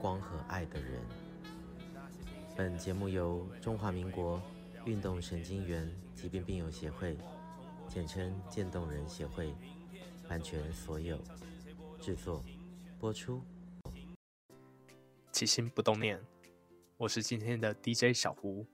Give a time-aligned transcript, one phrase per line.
[0.00, 1.00] 光和爱的人。
[2.56, 4.40] 本节目由中华民国
[4.84, 7.16] 运动神经元疾病病友协会，
[7.88, 9.54] 简称渐冻人协会，
[10.28, 11.18] 版权所有，
[12.00, 12.44] 制作
[12.98, 13.42] 播出。
[15.32, 16.20] 起心不动念，
[16.96, 18.66] 我是今天的 DJ 小胡。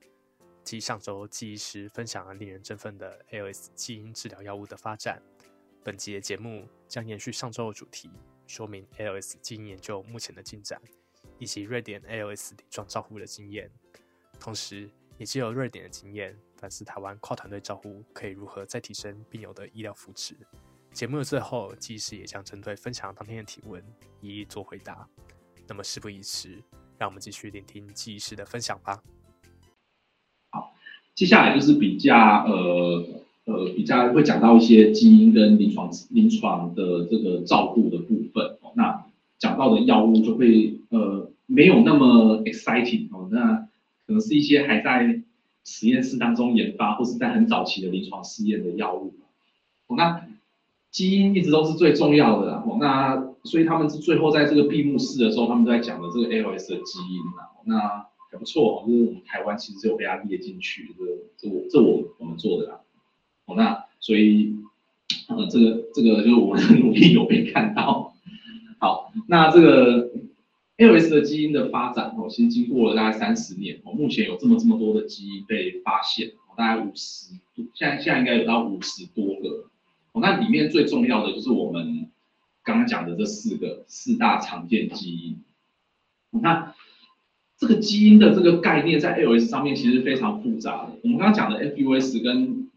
[0.63, 5.23] 继上周记忆时分享了令人振奋的 ALS 基因治疗药物的发展，
[5.83, 8.11] 本集的节目将延续上周的主题，
[8.47, 10.81] 说明 ALS 基因研究目前的进展，
[11.45, 13.71] 以及瑞典 ALS 临床照护的经验。
[14.41, 20.35] 同时，也借由瑞典的经验，反思台湾跨团队照护可以如何再提升病友的医疗扶持。
[20.91, 23.85] 节目的最后，技师也将针对分享当天的提问
[24.23, 25.07] 一一做回答。
[25.69, 26.63] 那么事不宜迟，
[26.99, 29.03] 让我们继续聆听技师的分享吧。
[30.49, 30.75] 好
[31.15, 33.07] 接下来就是比较呃
[33.45, 38.59] 呃比较会讲到一些基因跟临床临床的这个照顾的部分。
[38.77, 39.05] 那
[39.39, 43.29] 讲到的药物就会呃没有那么 exciting 哦。
[43.31, 43.69] 那
[44.07, 45.21] 可能是一些还在
[45.65, 49.15] 实验室当中研发或是在很早期的临床试验的药物。
[49.87, 50.27] 哦，那
[50.91, 52.79] 基因一直都是最重要的哦。
[52.81, 58.07] 那所以他们是最后在这个闭幕式的时候，他们都在讲的这个 ALS 的基因啦那。
[58.33, 60.93] 还不错，就是我们台湾其实是有被它列进去，
[61.37, 62.81] 这我这我我们做的啦。
[63.47, 64.57] 哦，那所以
[65.29, 68.13] 呃，这个这个就是我们的 努力有被看到。
[68.81, 70.11] 好，那这个
[70.77, 71.09] L.S.
[71.09, 77.35] 的基因的发展哦，其实经过了大概三十年哦，目前有这么这么多的基因被发现，大概五十，
[77.75, 79.71] 现在现在应该有到五十多个。
[80.13, 82.11] 哦，那里面最重要的就是我们
[82.65, 85.37] 刚刚讲的这四个四大常见基因。
[86.31, 86.75] 那
[87.57, 89.47] 这个基因的这个概念在 L.S.
[89.47, 90.99] 上面其实非常复杂的。
[91.05, 92.69] 我们刚刚讲的 FUS 跟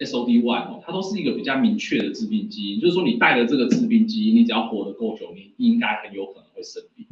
[0.00, 7.06] SOD1 哦，它都是一个比较明确的致病基因，就是说你带了这个致病基因，你只要活得够久，你应该很有可能会生病。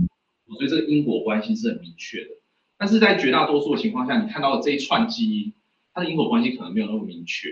[0.56, 2.30] 所以这个因果关系是很明确的。
[2.76, 5.52] 但是在绝大多数的情况下，你看到的这一串基因，
[5.92, 7.50] 它的因果关系可能没有那么明确。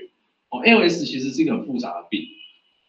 [0.50, 2.22] 哦，L S 其实是一个很复杂的病。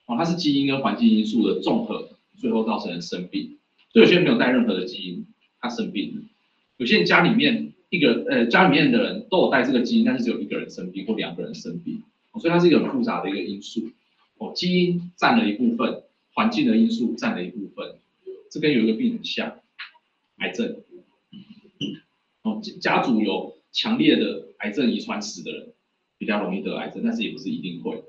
[0.05, 3.57] 哦，它是基因跟环境因素的综合，最后造成人生病。
[3.91, 5.25] 所以有些人没有带任何的基因，
[5.59, 6.21] 他生病了。
[6.77, 12.03] 有些人家里面一个呃家里面的人都有带这个基因，但是只有一个人生病或两个人生病，
[12.39, 13.89] 所以它是一个很复杂的一个因素。
[14.37, 16.03] 哦，基因占了一部分，
[16.33, 17.95] 环境的因素占了一部分。
[18.51, 19.59] 这跟有一个病很像，
[20.37, 20.83] 癌症。
[22.43, 25.73] 哦，家族有强烈的癌症遗传史的人
[26.17, 28.03] 比较容易得癌症，但是也不是一定会。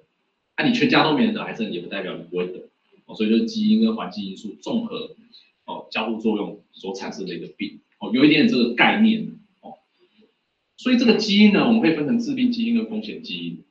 [0.56, 2.68] 那、啊、你全家都没人得癌症，也不代表你不会得。
[3.06, 5.16] 哦，所以就是基因跟环境因素综合
[5.64, 7.80] 哦交互作用所产生的一个病。
[7.98, 9.74] 哦，有一点这个概念哦，
[10.76, 13.64] 所以这个基因呢，我们可以分成致病基因跟风险基因。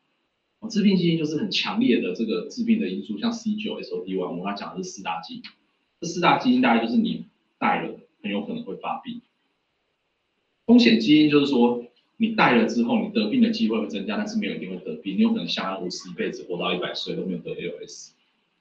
[0.59, 5.43] 哦，致病基因就是很强烈的这个致病的因素，像 C9、SOD1，我们刚讲的是四大基因。
[6.01, 7.25] 这四大基因大概就是你
[7.57, 7.96] 带了，
[8.27, 9.21] 很有可能会发病。
[10.65, 11.83] 风险基因就是说，
[12.17, 18.11] 你带了之后，你得病的机会会增加，但是没有一定会得病，你有可能相安无事一辈子活到一百岁都没有得 ALS。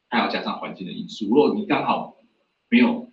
[0.09, 2.16] 还要加上环境的因素，如果你刚好
[2.71, 3.04] 没有。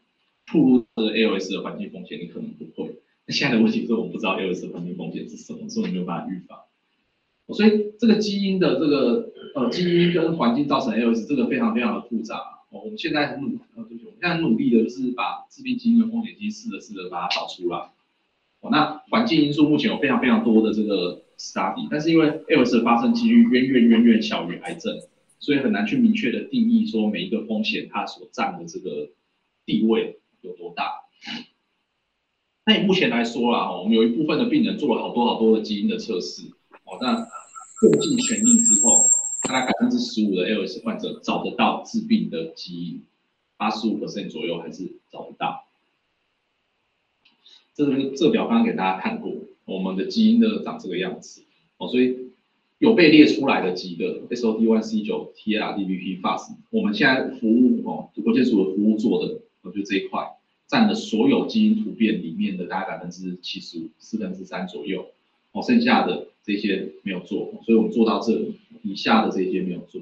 [0.51, 2.97] 暴露的 ALS 的环境风险，你可能不会。
[3.25, 6.59] 那现在的问题是，我们不知道 ALS 的环境风险是什么，所以没有办法预防。
[7.47, 12.41] 所以这个基因的这个呃基因跟环境造成 ALS，这个非常非常的复杂。
[12.71, 13.57] 我们现在很努，
[14.23, 17.91] 呃，对不起，我们现在很努力的就是把致病基因跟风险基因试着试着把它找出来。
[18.61, 24.97] 哦，那环境因素目前有非常非常多的这个 study，但是因为 ALS 的发生几率远远远远小于癌症，
[25.39, 29.09] 所以很难去明确的定义说每一个风险它所占的这个
[29.65, 30.19] 地位。
[30.44, 30.92] 有多大？
[32.65, 36.42] 那以目前来说啦，我们有一部分的病人做了好多好多的基因的测试，
[36.83, 37.13] 哦，那
[37.83, 38.97] 用尽全力之后，
[39.47, 43.01] 大概百分之十五的 ALS 患者找得到致病的基因，
[43.57, 45.67] 八十五 percent 左右还是找不到。
[47.73, 49.31] 这个这表刚刚给大家看过，
[49.65, 51.44] 我们的基因的长这个样子，
[51.77, 52.31] 哦，所以
[52.79, 55.75] 有被列出来的几个 SOD1、C9、TLR、
[56.21, 59.39] FUS，我们现在服务哦，国健署的服务做的。
[59.65, 60.21] 我就这一块
[60.67, 65.07] 占了所有基因突变里面的大概百分之七十五，四分之三左右，
[65.53, 70.01] 哦，剩下的这些没有做，所以我们做到这里，以下的这些没有做。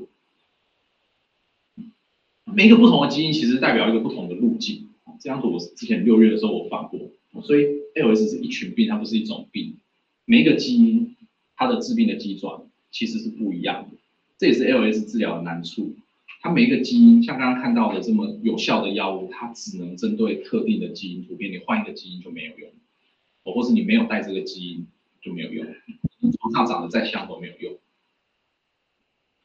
[2.54, 4.90] 每一个不同的基因其实代表一个不同的路径，
[5.20, 7.00] 这张图我之前六月的时候我放过，
[7.44, 7.66] 所以
[7.96, 9.78] LS 是一群病，它不是一种病。
[10.26, 11.16] 每一个基因
[11.56, 12.62] 它的致病的机转
[12.92, 13.98] 其实是不一样的，
[14.38, 15.96] 这也是 LS 治疗的难处。
[16.42, 22.72] 它每一个基因，像刚刚看到的这么有效的药物，它只能针对特定的基因突变，你换一个基因就没有用，
[23.44, 24.88] 或是你没有带这个基因
[25.22, 25.66] 就没有用，
[26.40, 27.78] 床上长得再像都没有用。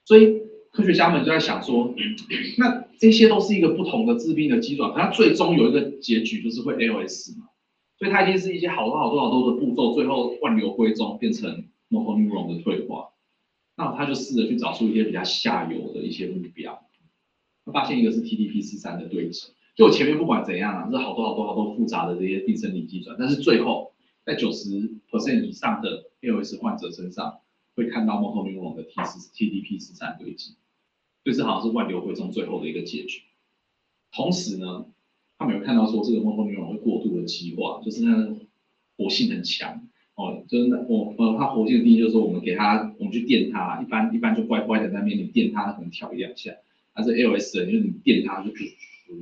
[0.06, 0.40] 所以
[0.76, 1.94] 科学家们就在想说，
[2.58, 7.48] 那这些都是一个不同的致病的机转，它最终有一个结局就是会 ALS 嘛，
[7.98, 13.08] 所以它一定是一些好多好多好多的步骤，最后万流归宗变成 motor neuron 的退化。
[13.78, 16.82] 那他就试着去找出一些比较下游的一些目标。
[17.64, 23.92] 他发现一个是 TDP 四三的对峙，就前面不管怎样啊，这好多好多好多复杂的这些病生理机转，但是最后
[24.24, 24.68] 在九十
[25.10, 27.40] percent 以上的 ALS 患者身上
[27.74, 30.54] 会看到 motor neuron 的 T 四 TDP 四三对击，
[31.26, 33.22] 所以这好像是万流归宗最后的一个结局。
[34.12, 34.86] 同时呢，
[35.36, 38.36] 他们有看到说这个 motor neuron 会过度的激化，就是那个
[38.96, 39.82] 活性很强
[40.14, 46.52] 哦，就是我呃它活性的定义就是说我们给它我们去电它，一般一般就乖乖的在那边你电它，它可能跳一两下。
[46.94, 48.64] 它是 ALS 的，就是你电它就就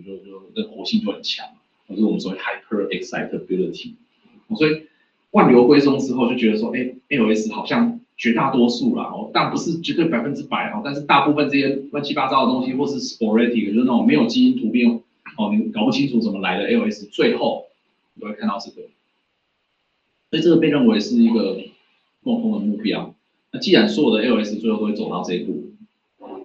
[0.04, 1.46] 就就那活性就很强，
[1.88, 3.94] 就是我们所谓 hyper excitability。
[4.54, 4.82] 所以
[5.30, 14.88] 万流归宗之后就觉得说，哎，ALS 好像绝大多数啦，哦，但不是绝对百分之百哦，但是大部分这些乱七八糟的东西，或是 sporadic，就是那种没有基因突变
[15.36, 17.66] 哦，你搞不清楚怎么来的 LS，最后
[18.14, 18.82] 你都会看到这个。
[20.30, 21.58] 所以这个被认为是一个
[22.22, 23.14] 共同的目标。
[23.50, 25.70] 那既然所有的 LS 最后都会走到这一步。
[26.18, 26.44] 哦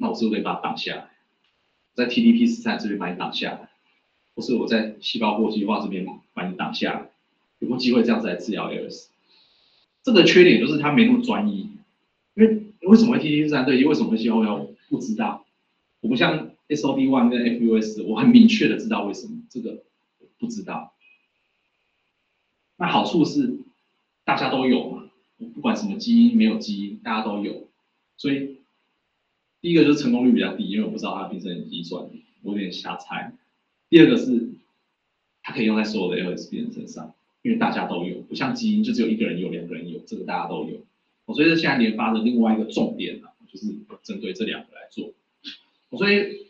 [0.00, 1.08] 那我是不是可以把它挡下来，
[1.94, 3.68] 在 TDP 四三这边把你挡下来，
[4.36, 7.10] 或是我在细胞过激化这边把你挡下来，
[7.58, 9.08] 有没有机会这样子来治疗 LS？
[10.08, 11.68] 这个缺点就是它没那么专一，
[12.34, 13.84] 因为为什么会 TDP 四三对击？
[13.84, 15.44] 为什么会细胞要不知道？
[16.00, 19.82] 我不像 SOD one 跟 FUS，我很明确的知道为什么，这个
[20.38, 20.92] 不知道。
[22.76, 23.58] 那好处是
[24.24, 25.10] 大家都有嘛，
[25.54, 27.68] 不管什么基因没有基因，大家都有，
[28.16, 28.56] 所以。
[29.60, 32.08] 第一个就是成功率比较低，因为我不知道它的病生理机转，
[32.42, 33.34] 我有点瞎猜。
[33.90, 34.50] 第二个是
[35.42, 37.12] 它可以用在所有的 L S 病人身上，
[37.42, 40.80] 因为大家都有，不像基因就只有一个人有，两个人有，这个大家都有。
[41.24, 43.66] 我所以现在研发的另外一个重点啊，就是
[44.02, 45.12] 针对这两个来做。
[45.90, 46.46] 我所以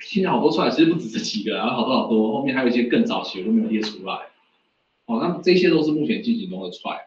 [0.00, 4.14] 听了好多出来，其实不止这几个，然后好多好多，后面还有一些更早期我都没有列出来。
[5.06, 7.06] 哦，那这些都是目前进行中的 trial。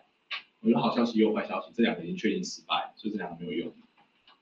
[0.62, 3.68] 我觉得好消息有坏消息，这两个已经确定失败，所以这两个没有用。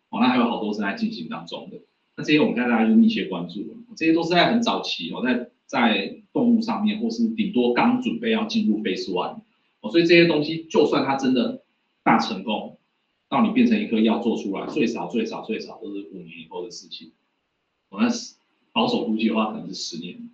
[0.10, 1.78] 哦，那还有好多是在进行当中的，
[2.16, 9.40] 那这些我们现在大家就密切关注了，这些都是在很早期哦，在在动物上面，或是顶多刚准备要进入 phase one，
[9.82, 11.64] 哦，所以这些东西就算它真的
[12.04, 12.78] 大成功，
[13.28, 17.12] 到你变成一颗药做出来，最少最少最少都是五年以后的事情，
[17.90, 18.36] 哦，那是
[18.72, 20.30] 保守估计的话可能是十年，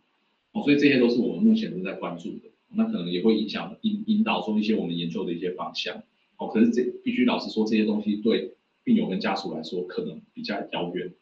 [0.51, 6.03] 哦，所以这些都是我们目前都在关注的，那可能也会影响引引导出一些我们研究的一些方向，
[6.37, 8.55] 哦，可是这必须老实说，这些东西对。
[8.81, 11.13] 病友跟家属来说，可能比较遥远。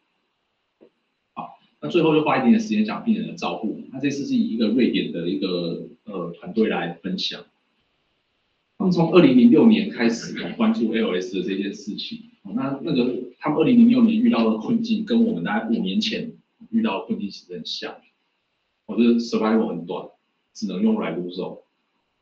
[1.80, 3.80] 那最后就花一点点时间讲病人的照顾。
[3.92, 7.44] 那这次是以一个瑞典的一个呃团队来分享。
[8.76, 12.22] 他们从二零零六年开始关注 L S 的这件事情。
[12.42, 16.32] 那那个他们二零零六年遇到的困境，跟我们大概五年前
[16.70, 17.96] 遇到的困境其实很像。
[18.86, 20.08] 我觉得 survival 很短，
[20.52, 21.58] 只能用 radio，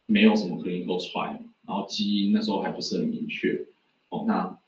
[0.06, 3.66] 没有什么 clinical trial，然后基因那时候还不是很明确。
[4.10, 4.58] 哦，那。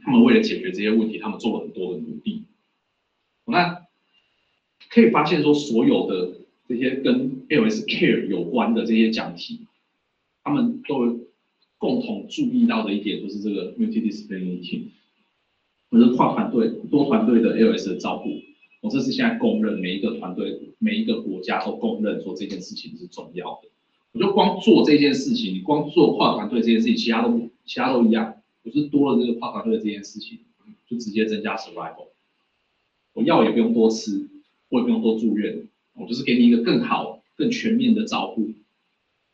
[0.00, 2.44] 他们为了解决这些问题，他们做了很多的努力。
[3.44, 3.77] 那
[4.90, 9.60] 可以发现说，所有的这些跟 L S care 有关的这些讲题，
[10.42, 11.20] 他们都
[11.76, 14.88] 共同注意到的一点，就是这个 multidisciplinary team，
[15.90, 18.28] 或者跨团队、多团队的 L S 的照顾。
[18.80, 23.68] 我这是现在公认，每一个团队、每一个国家都公认说这件事情是重要的。
[24.12, 28.36] 我就光做这件事情，你光做跨团队这件事情，其他都其他都一样。
[28.62, 30.38] 我是多了这个跨团队的这件事情，
[30.88, 32.08] 就直接增加 survival。
[33.14, 34.28] 我药也不用多吃，
[34.70, 38.50] 我也不用多住院，我就是给你一个更好、更全面的照顾，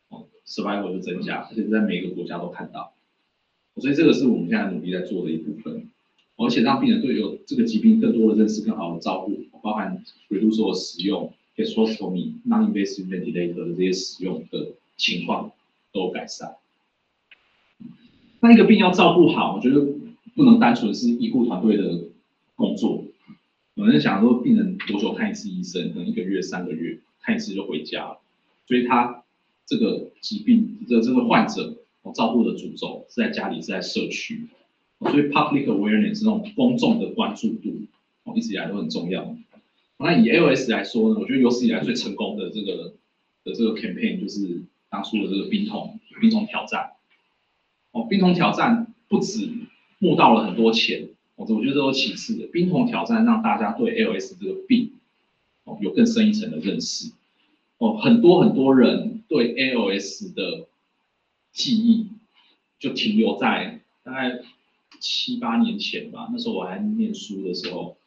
[0.09, 2.93] 哦，survival 就增加，而且在每一个国家都看到。
[3.77, 5.89] 所以这个是我们现在努力在做的一部分，
[6.37, 15.51] 而且让病人对有这个疾病更多的认识、更好的照顾，包含 Riluzole 的使用、gastrostomy、non-invasive ventilator 的这些使用的情况
[15.91, 16.55] 都改善。
[18.39, 19.85] 那一个病要照顾好，我觉得
[20.35, 22.05] 不能单纯是医护团队的
[22.55, 23.04] 工作。
[23.75, 25.91] 有人想说，病人多久看一次医生？
[25.91, 28.21] 可能一个月、三个月看一次就回家了。
[28.67, 29.23] 所以他
[29.65, 34.47] 这个疾病的这个患者，我照顾的主轴是在家里，是在社区。
[35.01, 37.81] 所以 public awareness 这种公众的关注度，
[38.23, 39.35] 哦，一直以来都很重要。
[39.97, 42.93] 那以 ALS 来说呢，我觉得有史以来最成功的这个
[43.43, 46.91] 的这个 campaign，就是当初的这个冰桶冰桶挑战。
[47.91, 49.49] 哦，冰桶挑战不止
[49.99, 52.47] 募到了很多钱，我我觉得这都其次的。
[52.47, 54.93] 冰桶挑战让大家对 ALS 这个病
[55.65, 57.11] 哦有更深一层的认识。
[57.77, 60.67] 哦，很多很多人对 ALS 的
[61.51, 62.07] 记忆
[62.79, 64.39] 就停留在大概
[64.99, 67.97] 七八年前吧，那时候我还念书的时候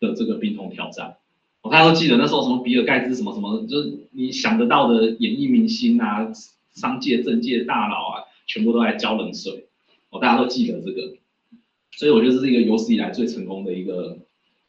[0.00, 1.16] 的这个冰桶挑战。
[1.62, 6.30] 我大家都记得那时候什么比尔盖茨什么什么，就是你想得到的演艺明星啊、
[6.72, 9.68] 商界政界大佬啊，全部都来浇冷水。
[10.10, 11.16] 哦，大家都记得这个，
[11.96, 14.18] 所以我觉得这是一个有史以来最成功的一个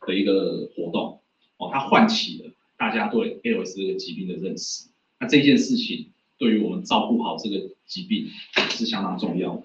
[0.08, 1.20] 的一个活动。
[1.58, 4.90] 哦，它唤起了大家对 ALS 这个疾病的认识。
[5.20, 8.28] 那这件事情对于我们照顾好这个疾病
[8.70, 9.64] 是相当重要的。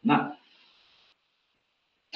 [0.00, 0.36] 那。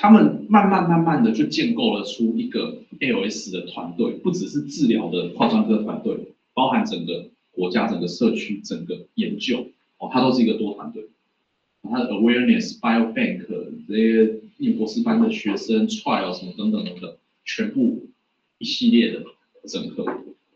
[0.00, 6.16] 他们慢慢慢慢的就建构了出一个 ALS 的团队，不只是治疗的跨专科团队，
[6.54, 9.66] 包含整个国家、整个社区、整个研究，
[9.96, 11.08] 哦，它都是一个多团队。
[11.82, 13.46] 他的 awareness、biobank
[13.86, 18.06] 这些念博士班的学生、trial 什么等等等等，全部
[18.58, 19.24] 一系列的
[19.66, 20.04] 整合，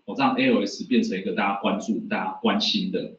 [0.05, 3.13] 我让 ALS 变成一个大家关注、大家关心的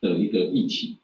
[0.00, 0.98] 的一个议题，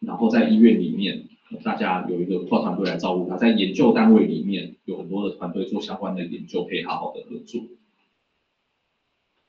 [0.00, 1.24] 然后在医院里面。
[1.62, 7.62] 大家有一个跨团队来照顾他，在研究单位里面有很多的团队做相关的研究，可以好好的合作。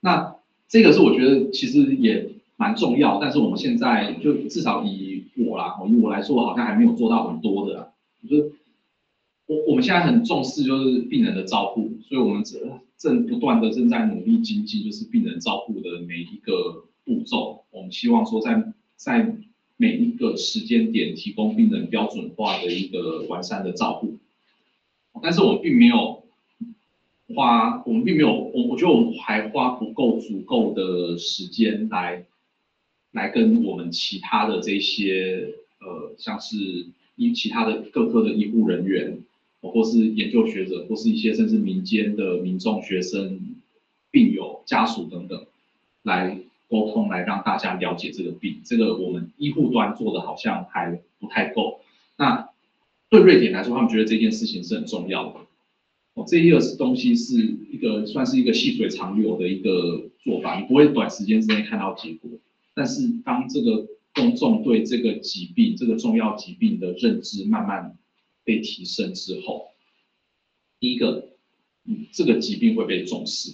[0.02, 0.36] 那
[0.68, 7.94] 这个是我觉得其实也蛮重要，但是我们现在就至少以我啦，我以我来说，我好像还没有做到很多的。
[8.22, 8.51] 我觉得
[9.48, 17.63] 我我们现在很重视就是病人的照顾，所以我们正正不断的正在努力精进，就是病人照顾的每一个步骤。
[17.72, 19.36] 我们希望说在在
[19.77, 24.18] 每一个时间点提供病人标准化的一个完善的照顾，
[25.22, 26.24] 但是我并没有
[27.36, 32.25] 花，我们并没有，我我觉得我们还花不够足够的时间来
[33.15, 39.17] 来跟我们其他的这些呃，像是医其他的各科的医护人员，
[39.62, 43.55] 或是研究学者，或是一些甚至民间的民众、学生、
[44.12, 45.43] 病友、家属等等
[46.03, 46.38] 来。
[46.67, 51.79] 沟通来让大家了解这个病，这个我们医护端做的好像还不太够。
[52.17, 52.50] 那
[53.07, 55.41] 对瑞典来说，他们觉得这件事情是很重要的。
[56.15, 57.36] 哦，这一个是东西是
[57.72, 62.31] 一个算是一个细水长流的一个做法，你不会短时间之内看到结果。
[62.75, 67.98] 但是当这个公众对这个疾病、这个重要疾病的认知慢慢
[68.44, 69.70] 被提升之后，
[70.79, 71.29] 第一个，
[72.12, 73.53] 这个疾病会被重视。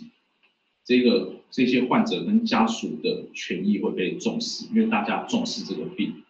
[0.83, 6.23] 这个这些患者跟家属的权益会被重视，因为大家重视这个病，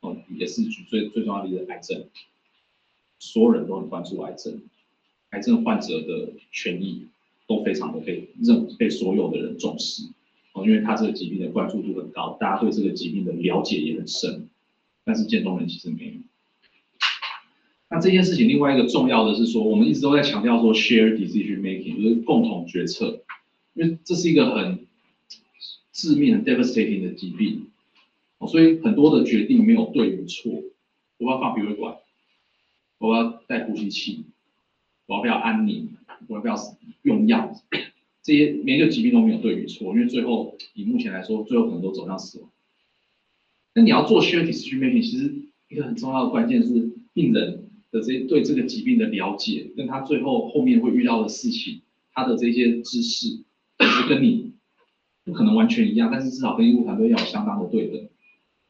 [0.00, 2.04] 哦，也是最最重要的一个癌症，
[3.20, 4.60] 所有人都很关注癌症，
[5.30, 7.06] 癌症患者的权益
[7.46, 10.02] 都非常的被认被所有的人重视，
[10.52, 14.48] 哦，因为他这个疾病的关注度很高，大家对这个疾病的了解也很深，
[15.04, 16.12] 但是渐冻人其实没有。
[17.88, 23.22] 那这件事情另外一个重要的是说，我们一直都在强调说，shared decision making，就是共同决策。
[23.74, 24.86] 因为这是一个很
[25.92, 27.66] 致命、很 devastating 的疾病，
[28.38, 30.62] 哦，所以很多的决定没有对与错。
[31.18, 31.96] 我要放鼻胃管，
[32.98, 34.24] 我要带呼吸器，
[35.06, 35.96] 我要不要安宁，
[36.28, 36.56] 我要不要
[37.02, 37.54] 用药，
[38.22, 42.50] 这些每一个疾病都没有对与错，因为最后以目前来说，最后可能都走向死亡。
[43.74, 45.34] 那你要做 shared decision making，其实
[45.68, 53.44] 一个很重要的关键是病人的这对这个疾病的了解，跟他最后后面会遇到的事情，他的这些知识。
[53.84, 54.52] 是跟你
[55.24, 58.08] 不可能完全一样，但是至少跟医护团队要有相当的对等。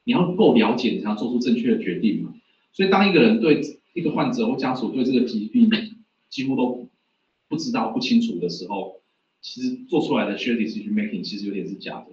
[0.04, 2.34] 你要够了解，你才能做出正确的决定嘛。
[2.72, 3.60] 所以当一个人对
[3.92, 5.70] 一个患者或家属对这个疾病
[6.30, 6.88] 几乎都
[7.48, 9.01] 不知道、不清楚的时候，
[9.42, 12.06] 其实做出来的 shared decision making 其实有点是假的。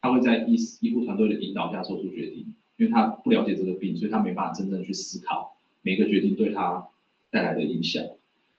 [0.00, 6.86] 他会在医医护团队的引导下做出决定，因为他不了解这个病，所以他没办法真正去思考每个决定对他
[7.30, 8.02] 带来的影响。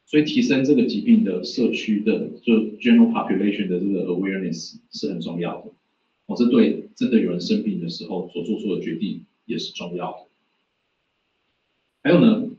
[0.06, 5.72] 所以提升这个疾病的社区的，就 general population 的这个 awareness 是很重要的。
[6.26, 10.28] 哦，这对真的有人生病的时候所做出的决定也是重要的。
[12.04, 12.50] 还有呢，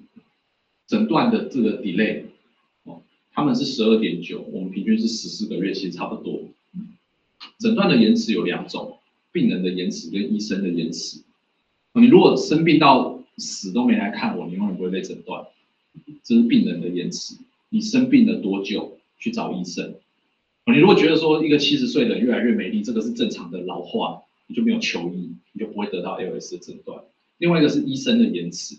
[0.86, 2.22] 诊断的这个 delay，
[3.40, 6.42] 他们是十二点九，我们平均是十四个月，其实差不多。
[7.58, 8.98] 诊断的延迟有两种，
[9.32, 11.22] 病人的延迟跟医生的延迟。
[11.94, 15.42] 你如果生病到死都没来看我，你永远不会被诊断。
[16.22, 17.34] 这是病人的延迟，
[17.70, 19.94] 你生病了多久去找医生？
[20.66, 27.02] 你如果觉得说一个七十岁的越来越美丽，这个是正常的老化，你就没有求医，你就不会得到 ALS 的诊断。
[27.38, 28.76] 另外一个是医生的延迟，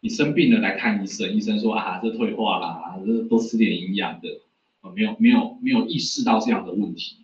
[0.00, 4.28] 你生病了来看医生，医生说啊，这退化啦，这多吃点营养的，
[4.94, 7.16] 没有没有没有意识到这样的问题，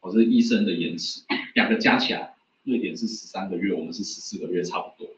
[0.00, 1.22] 我是医生的延迟，
[1.54, 5.10] 两个加起来，瑞典是十三个月，我们是十四个月，差不多。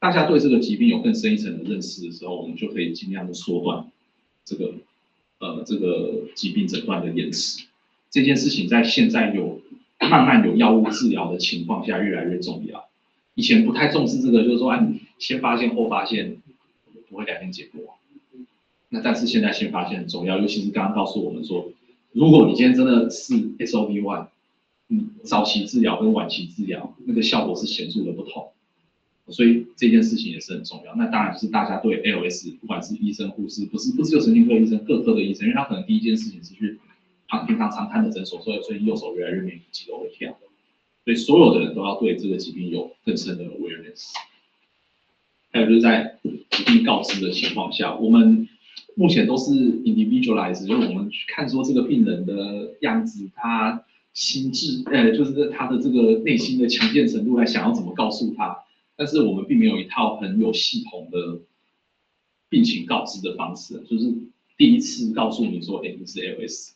[0.00, 3.84] 大家对这个疾病有更深一层的认识的时候，我们就可以尽量的缩短
[4.44, 4.72] 这个
[5.40, 7.66] 呃这个疾病诊断的延迟。
[8.10, 9.60] 这件事情在现在有
[10.00, 12.88] 慢慢有药物治疗的情况下越来越重要。
[13.34, 14.88] 以前不太重视这个，就是说，哎，
[15.18, 16.40] 先发现后发现
[17.08, 17.98] 不会改变结果。
[18.88, 21.70] 那但是现在先发现很重要，尤其是刚刚告诉我们说，
[22.12, 24.28] 如果你今天真的是 SOD1，
[24.88, 28.50] 嗯，早期治疗跟晚期治疗那个效果是显著的不同。
[29.30, 30.94] 所以这件事情也是很重要。
[30.94, 36.78] 那当然就是大家对 L S，不管是医生、护士，不是不是就神经科医生，各科的医生，因为他可能第一件事情是去
[37.28, 40.38] 他平常常看的诊所，所以所以右手越来越没力气都会跳。
[41.04, 44.14] 所以所有的人都要对这个疾病有更深的 awareness。
[45.50, 46.18] 还有就是在
[46.50, 48.48] 疾病告知的情况下，我们
[48.94, 58.56] 目前都是 individualize，就是我们去看说这个病人的样子，他心智，呃，就是他的这个内心的强健程度，来想要怎么告诉他。
[58.96, 61.40] 但是我们并没有一套很有系统的
[62.48, 64.12] 病情告知的方式，就是
[64.56, 66.72] 第一次告诉你说，哎，你是 LS，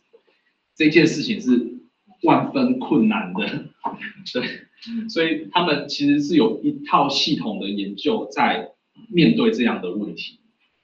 [0.77, 1.79] 这件事情是
[2.23, 3.67] 万分困难的，
[4.33, 8.73] 对，所以他们其实是有一套系统的研究在
[9.09, 10.39] 面对这样的问题。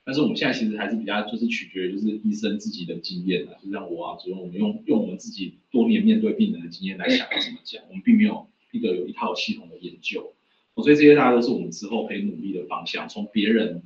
[0.04, 10.32] 但是我们现在其实还是比较就是取决于就是医生自己的经验啊，就像我啊，所以我们用用我们自己多年面对病人的经验来想要怎么讲，我们并没有一个有一套系统的研究。
[10.76, 13.82] 所以这些大家都是我们之后可以努力的方向，从别人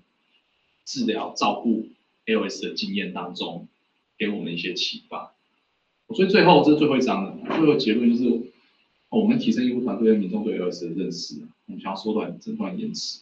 [0.84, 1.88] 治疗照顾
[2.26, 3.66] L S 的经验当中，
[4.16, 5.34] 给我们一些启发。
[6.08, 8.42] 所以最后这是最后一章了，最后结论就是，
[9.08, 13.20] 我们提升医护团队和民众对 LS 的认识，我们想要缩短诊断延迟。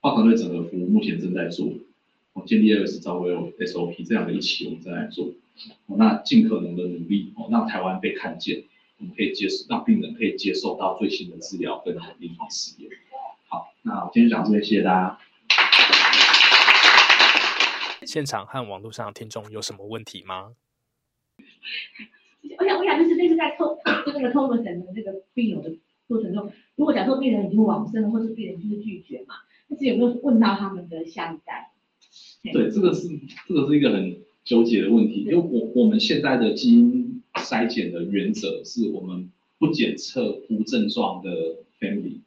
[0.00, 1.72] 跨团队整合服务目前正在做，
[2.32, 5.32] 我建立 ALS 照顾 SOP 这样的一起我们正在做，
[5.86, 8.64] 那尽可能的努力哦，让台湾被看见。
[8.98, 12.90] 我们可以接受，让病人可以接受到最新的治疗跟临床试验。
[13.48, 15.18] 好，那我今天讲这边，谢谢大家。
[18.06, 20.52] 现场和网络上听众有什么问题吗？
[22.58, 25.74] 我想，我想就是类似在抽就那个抽个诊的这个病友的
[26.06, 29.34] 过程中，如果假设病人已经往生了，或是病人就是拒绝嘛，
[29.68, 31.70] 但是有没有问到他们的下一代？
[32.52, 33.08] 对，这个是
[33.48, 37.10] 这个是一个很纠结的问题，因为我我们现在的基因。
[37.36, 42.20] 筛检的原则是我们不检测无症状的 family，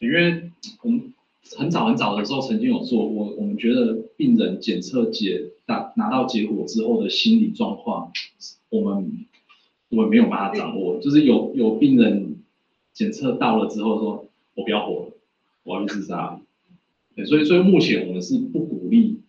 [0.00, 0.50] 因为
[0.82, 1.14] 我们
[1.56, 8.12] 很早很早的时候曾经有做过，我们觉得病人检测结拿拿到结果之后的心理状况，
[8.70, 9.26] 我们
[9.90, 12.42] 我们没有办法掌握，就是有有病人
[12.92, 15.12] 检测到了之后说，我不要活了，
[15.64, 16.40] 我要去自杀，
[17.14, 19.20] 对，所以所以目前我们是不鼓励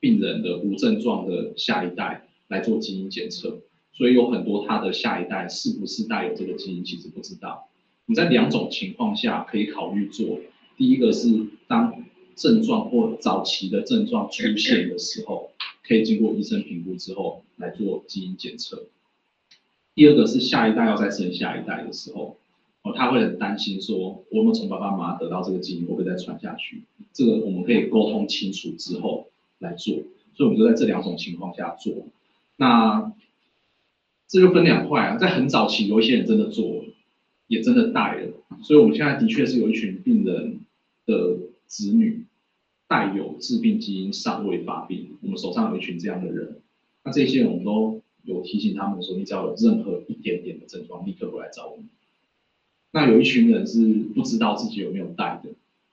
[0.00, 3.60] 病人的无症状的下一代来做基因检测。
[3.92, 7.68] 所以有很多他的下一代是不是带有这个基因，其实不知道。
[8.04, 10.38] 你在两种情况下可以考虑做，
[10.76, 15.50] 第一个是当症状或早期的症状出现的时候，
[15.86, 18.86] 可以经过医生评估之后来做基因检测。
[19.94, 22.36] 第二个是下一代要再生下一代的时候，
[22.82, 26.82] 哦，他会很担心说，我们从爸爸妈妈得到这个基因会不会再传下去？
[27.12, 29.94] 这个我们可以沟通清楚之后来做。
[30.34, 31.94] 所以我们就在这两种情况下做。
[32.56, 33.10] 那
[34.28, 36.84] 这就分两块啊，在很早期有一些人真的做了，
[37.46, 40.60] 也真的带了，所以我们现在的确是有一群病人
[41.06, 42.15] 的子女
[42.88, 46.60] 带有致病基因尚未发病，我们手上有一群这样的人，
[47.04, 51.86] 那这些人我们都有提醒他们说，你只要有任何一点点的症状，立刻过来找我们。
[52.92, 55.50] 那有一群人是不知道自己有没有带的，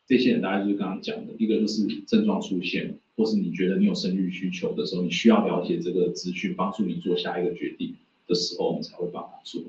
[0.07, 7.95] 这些人大概就是刚刚讲的，一个就是症状出现，或是你觉得你有生育需求的时候，你需要了解这个资讯，帮助你做下一个决定。
[8.25, 9.61] 的时候，我们才会帮他做。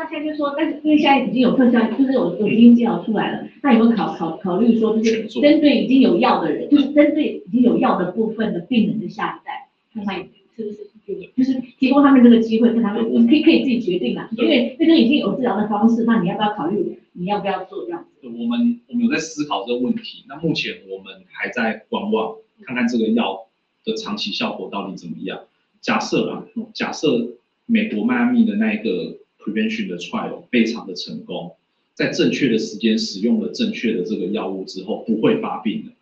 [0.00, 14.30] 那现在就说，但是因为现在已经有特效，就是有有基因治疗出来了，那有没有考考考虑说，就是针对已经有药的人，就是针对已经有药的部分的病人的下一代，看看是不是有，就是提供他们这个机会，跟他们可以可以自己决定啦。
[14.38, 16.98] 因为这个已经有治疗的方式，那你要不要考虑？
[17.12, 18.26] 你要不要做这样子？
[18.26, 20.24] 我们我们有在思考这个问题。
[20.26, 23.48] 那目前我们还在观望，看看这个药
[23.84, 25.40] 的长期效果到底怎么样。
[25.82, 27.36] 假设啊，假设
[27.66, 31.56] 美国迈阿密的那一个 prevention 的 trial 非常的成功，
[31.94, 35.92] 在正确的时间使用了正确的这个药物之后，不会发病的，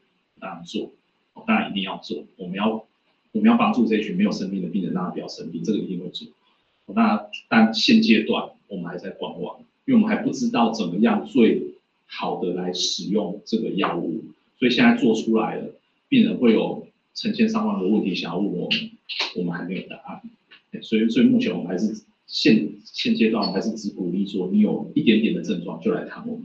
[0.40, 0.90] 当然做，
[1.46, 2.24] 当然一定要做。
[2.36, 2.86] 我们要
[3.32, 6.28] 我们要帮助这群没有生病的病人，让他不要生病，这个一定会做。
[6.86, 11.62] 那但现阶段我们还在观望，因为我们还不知道怎么样最
[12.06, 14.24] 好的来使用这个药物，
[14.58, 15.74] 所以现在做出来了，
[16.08, 18.90] 病人会有成千上万个问题想要问我们。
[19.34, 20.20] 我们还没有答案，
[20.82, 26.44] 所以所以目前我们还是现现阶段还是只鼓励说，你有一点点的症状就来看我们。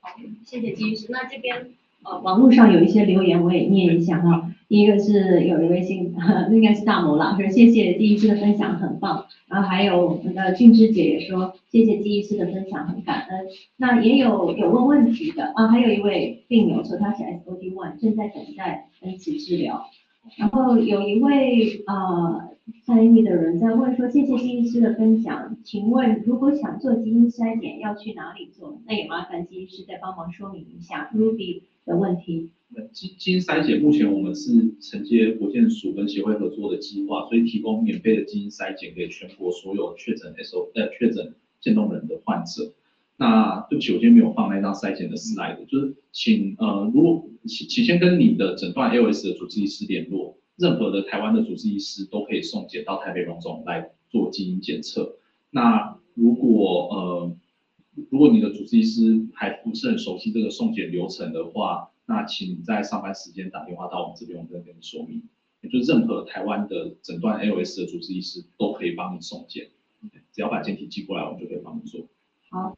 [0.00, 0.10] 好，
[0.46, 1.08] 谢谢金医师。
[1.10, 1.66] 那这边
[2.04, 4.48] 呃，网络上有一些留言，我也念一下哈。
[4.68, 6.14] 第一个是有一位姓，
[6.50, 9.26] 应该是大魔啦，说谢谢金医师的分享，很棒。
[9.48, 13.46] 然后还有我们的俊之姐也说，谢谢金医师的分享，很感恩。
[13.76, 19.90] 那也有有问问题的啊，还有一位病友说他是 S O D One，正在等待分期治疗。
[20.38, 22.50] 然后有一位呃
[22.84, 28.80] 参与的人在问说，谢谢金医师的分享，请问如果想做基因筛检要去哪里做？
[28.86, 32.50] 那也麻烦金医师再帮忙说明一下 Ruby 的问题。
[32.92, 42.72] 基基因筛检目前我们是承接国健署跟协会合作的计划，所以提供免费的基因筛检给全国所有确诊 SO 呃确诊渐冻人的患者。
[43.22, 55.18] 那对不起，我今天没有放那张筛检的 slide，就是请呃，如果请请先跟你的诊断 LS 的主治医师联络，任何的台湾的主治医师都可以送检到台北荣总来做基因检测。
[55.50, 57.36] 那如果呃，
[58.10, 65.22] 如果你的主治医师还不是很熟悉这个送检流程的话，那请在上班时间打电话到我们这边，我们再跟你说明。
[65.60, 69.68] 也就任何台湾的诊断 LS 的主治医师都可以帮你送检，
[70.32, 72.00] 只要把检体寄过来，我们就可以帮你做。
[72.50, 72.76] 好。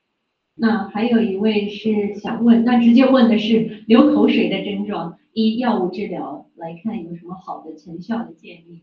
[0.57, 8.81] 那还有一位是想问，那直接问的是流口水的症状，依药物治疗来看有什么好的成效的建议？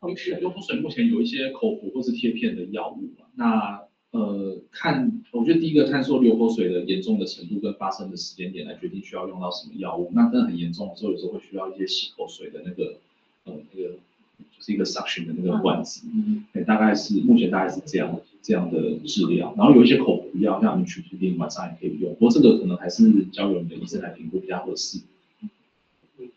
[0.00, 10.10] 口水，流口水目前有一些口服或是贴片的药物，那呃看，我觉得第一个看说流口水的严重的程度跟发生的时间点来决定需要用到什么药物。
[10.12, 12.98] 那真的很严重的时候，有时候会需要一些洗口水的那个
[13.44, 13.94] 呃那个
[14.38, 18.20] 就是一个 suction 的那个罐子，嗯，对，大概是目前大概是这样。
[18.46, 24.98] 这样的治疗，然后有一些口服药，像你去固定晚上也可以用，不过这个可能还是交由你的医生来评估比较合适。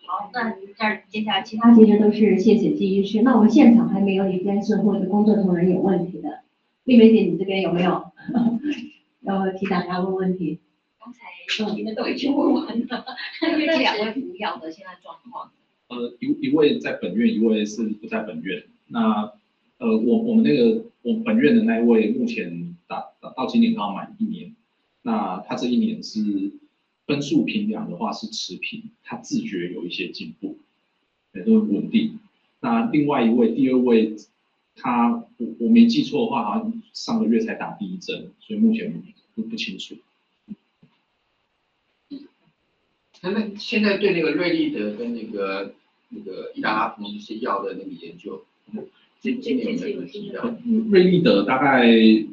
[0.06, 3.24] 好，那这接下来其他其实都是谢谢金医师。
[3.24, 6.44] 那我们现场还没有一边是或者工作同仁有问题的，
[6.86, 8.10] 丽梅姐你这边有没有？
[9.24, 10.62] 要替大家问问题。
[11.02, 11.26] 刚才
[11.76, 13.06] 你们都已经问完了，
[13.52, 15.52] 因为这两位不要的现在状况。
[15.90, 18.64] 呃，一一位在本院，一位是不在本院。
[18.88, 19.34] 那
[19.78, 20.84] 呃，我我们那个。
[21.04, 24.54] 我本院的那一位目前打打到今年刚好满一年，
[25.04, 26.52] 那他这一年是
[27.06, 30.58] 分数评量的话是持平，他自觉有一些进步，
[31.34, 32.20] 也都稳定。
[32.60, 34.18] 那另外一位第二位，
[34.76, 39.02] 他我我没记错的话，好像上个月才打第一针，所以目前
[39.34, 39.96] 不不清楚。
[43.22, 45.74] 那那现在对那个瑞丽德跟那个
[46.10, 48.44] 那个伊达拉普一些药的那个研究？
[49.20, 50.56] 今今年有新的，
[50.90, 51.88] 瑞丽德大概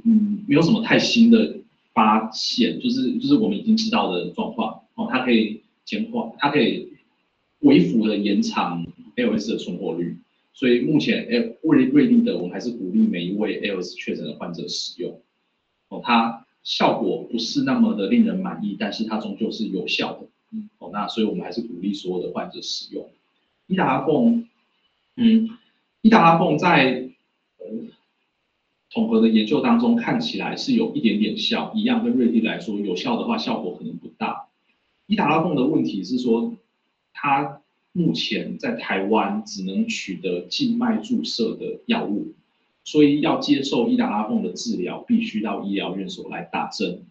[0.05, 1.57] 嗯没有什么太新的
[1.95, 6.93] 发现，就是就是我们已经知道的状况哦，它可以减缓，它可以
[7.61, 10.19] 微幅的延长 ALS 的存活率，
[10.53, 15.19] 所以目前诶瑞瑞丽德我们还是鼓励每一位 ALS 确诊的患者使用。
[15.89, 20.29] 哦，它效果不是那么的令人满意，但是它终究是有效的。
[20.79, 23.09] 哦，那所以我们还是鼓励所有的患者使用
[23.67, 24.49] 伊达拉凤，
[25.17, 25.51] 嗯。
[26.03, 27.09] 伊达拉凤在
[27.57, 27.67] 呃
[28.91, 34.49] 统合的研究当中看起来是有一点点效，一样跟瑞丽来说有效的话，效果可能不大。
[35.07, 36.55] 伊达拉凤的问题是说，
[37.15, 37.63] 它
[37.93, 42.35] 目前在台湾只能取得静脉注射的药物，
[42.85, 47.03] 所以要接受伊达拉凤的治疗，必须到医疗院所来打针。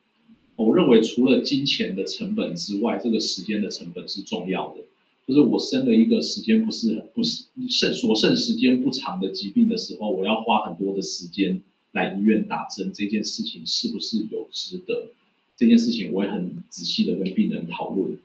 [0.55, 4.81] 我认为除了金钱的成本之外，这个时间的成本是重要的。
[5.25, 11.61] 就是我生了一个时间不是很不是剩所剩时间不长的疾病的时候，我要花很多的时间
[11.93, 15.07] 来医院打针，这件事情是不是有值得？
[15.55, 18.17] 这件事情我也很仔细的跟病人讨论。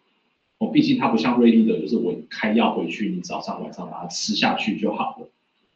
[0.58, 5.28] 哦，毕竟它不像瑞丽的，就是我开药回去，你早上晚上把它吃下去就好了。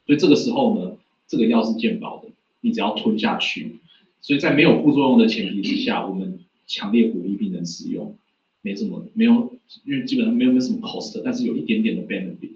[0.05, 0.97] 所以这个时候呢，
[1.29, 2.29] 这个药是健保的，
[2.63, 3.77] 你只要吞下去。
[4.21, 8.17] 所以在没有副作用的前提之下，我们强烈鼓励病人使用。
[8.65, 12.53] 没什么，没有，因为基本上没有没什么 cost，但是有一点点的 benefit，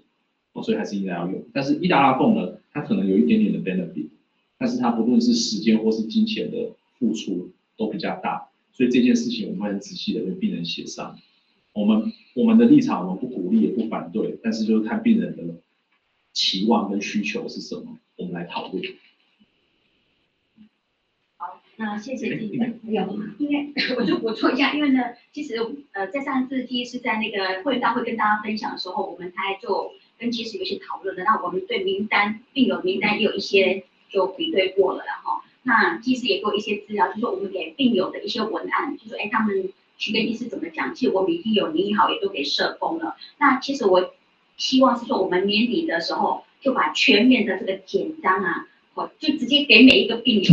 [0.53, 1.43] 哦，所以还是应该要用。
[1.51, 4.07] 但是伊达拉贡呢，它可能有一点点的 benefit，
[4.57, 11.19] 但是它不论是时间或是金钱的付出都比较大，所以这件事情我们会很仔细的跟病人协商。
[11.73, 15.43] 我们我们的立场我们不鼓励也不反对，但是就是看病人的
[16.31, 18.81] 期望跟需求是什么，我们来讨论。
[21.79, 22.79] 那谢谢金医生。
[22.85, 24.99] 有，因为 我就补充一下，因为呢，
[25.31, 25.55] 其实
[25.91, 31.23] 呃，在上次第一次在那个会员大会跟大家分享的时候，我们才就跟其实有些讨论的。
[31.23, 43.15] 那我们对名单病友名单也有一些就比对过了，然后那其实也给我一些资料，就是说我们给病友的一些文案，就是说哎，他们去跟医师怎么讲，其实我们已经有拟好，也都给社工了。
[43.37, 44.15] 那其实我
[44.57, 48.67] 希望是说，我们年底的时候就把全面的这个简章啊。
[48.95, 50.51] 我就直接给每一个病友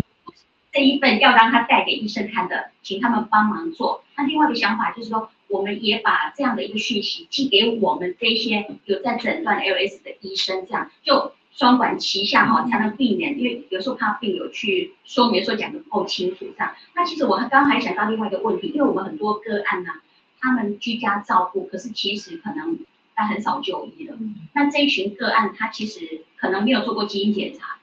[0.75, 4.03] 这一份要让他带给医生看的，请他们帮忙做。
[4.17, 16.75] 那另外一个想法就是说，我们也把这样的一个讯息寄给我们这些有在诊断 LS 的医生，这样就双管齐下哈，才能避免，因为有时候怕病友去说明说讲的不够清楚这样。
[16.97, 19.93] 那其实我刚刚还想到另外一个问题，因为我们很多个案呢、
[20.41, 22.81] 他们居家照顾，可是其实可能
[23.15, 24.17] 他很少就医了。
[24.53, 27.77] 那这一群个案，他其实可能没有做过基因检查。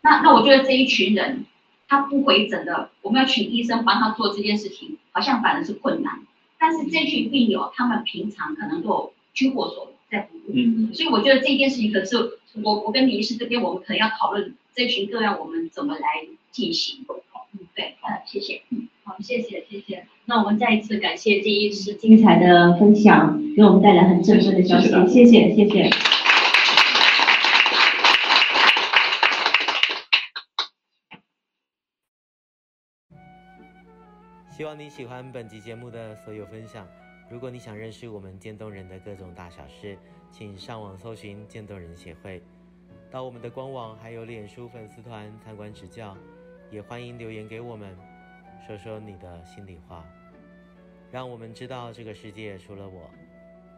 [0.00, 1.44] 那那我觉得这一群人，
[1.88, 6.20] 他不回诊的，我们要请医生帮他做这件事情，好像反而是困难。
[6.58, 12.16] 但是这群病友，他们平常可能都有居过所在服务，嗯，所以我觉得这件事情可是
[12.62, 17.04] 我我跟李医师这边，我们可能要讨论这群个案我们怎么来进行。
[17.52, 20.04] 嗯，对，嗯，谢谢，嗯，好，谢谢，谢谢。
[20.26, 25.90] 那我们再一次感谢金医师精彩的分享，给我们带来很振奋的消息，谢谢，谢谢。
[34.58, 36.84] 希望你喜欢本集节目的所有分享。
[37.30, 39.96] 如果你想认识我们渐冻人的各种大小事，
[40.32, 42.42] 请上网搜寻渐冻人协会，
[43.08, 46.16] 到我们的官网还有脸书粉丝团参观指教。
[46.72, 47.96] 也欢迎留言给我们，
[48.66, 50.04] 说说你的心里话，
[51.12, 53.08] 让我们知道这个世界除了我，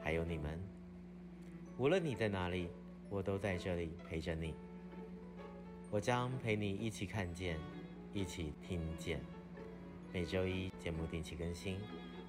[0.02, 0.58] 还有你们。
[1.76, 2.70] 无论你在哪里，
[3.10, 4.54] 我都在这里陪着你。
[5.90, 7.58] 我将陪你一起看见，
[8.14, 9.20] 一起听见。
[10.12, 11.78] 每周一节目定期更新，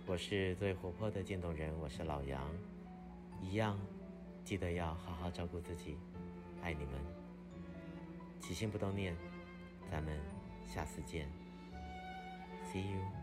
[0.06, 2.48] 我是最活泼的渐冻人，我是老杨，
[3.42, 3.76] 一样，
[4.44, 5.98] 记得要好好照顾自己，
[6.62, 6.94] 爱你们，
[8.40, 9.16] 起心动念，
[9.90, 10.16] 咱们
[10.64, 11.28] 下次见
[12.72, 13.21] ，See you。